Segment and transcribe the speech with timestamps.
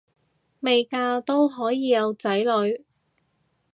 [0.61, 2.83] 未嫁都可以有仔女